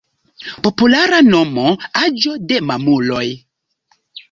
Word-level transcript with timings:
Populara 0.67 1.19
nomo: 1.27 1.67
Aĝo 2.01 2.35
de 2.53 2.59
Mamuloj. 2.73 3.25